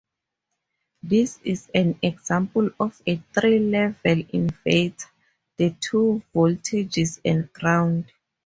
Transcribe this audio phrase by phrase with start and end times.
[1.03, 5.05] This is an example of a three level inverter:
[5.57, 8.11] the two voltages and ground.